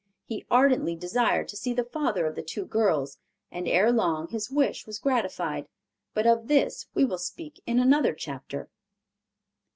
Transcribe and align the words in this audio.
He 0.25 0.47
ardently 0.49 0.95
desired 0.95 1.47
to 1.49 1.55
see 1.55 1.73
the 1.75 1.83
father 1.83 2.25
of 2.25 2.33
the 2.33 2.41
two 2.41 2.65
girls, 2.65 3.19
and 3.51 3.67
ere 3.67 3.91
long 3.91 4.29
his 4.29 4.49
wish 4.49 4.87
was 4.87 4.97
gratified. 4.97 5.67
But 6.15 6.25
of 6.25 6.47
this 6.47 6.87
we 6.95 7.05
will 7.05 7.19
speak 7.19 7.61
in 7.67 7.77
another 7.77 8.15
chapter. 8.15 8.71